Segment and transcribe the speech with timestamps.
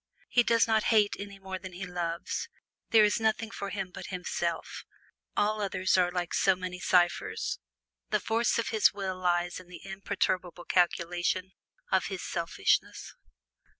[0.29, 2.49] He does not hate any more than he loves;
[2.89, 4.83] there is nothing for him but himself;
[5.37, 7.59] all other things are so many ciphers.
[8.09, 11.51] The force of his will lies in the imperturbable calculation
[11.91, 13.13] of his selfishness.